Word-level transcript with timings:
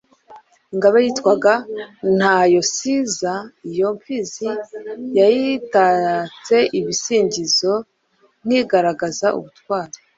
Ingabe 0.73 0.97
yitwaga 1.05 1.53
"Ntayozisa". 2.17 3.33
Iyo 3.69 3.87
Mfizi 3.95 4.49
yayitatse 5.19 6.57
ibisingizo 6.79 7.73
nk'igaragaza 8.45 9.27
ubutwari 9.37 9.97